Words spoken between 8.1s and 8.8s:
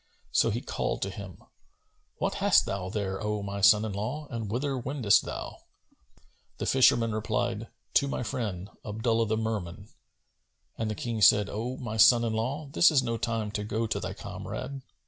friend,